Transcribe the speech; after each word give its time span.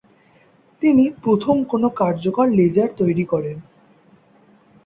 তিনি 0.81 1.03
প্রথম 1.23 1.55
কোনো 1.63 1.87
কার্যকর 1.99 2.45
লেজার 2.57 2.89
তৈরী 2.97 3.25
করেন। 3.25 3.57